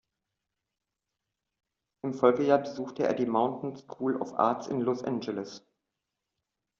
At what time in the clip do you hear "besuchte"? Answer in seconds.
2.57-3.03